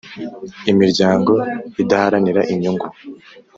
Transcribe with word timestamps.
Imiryango 0.71 1.33
idaharanira 1.81 2.41
inyungu 2.53 2.87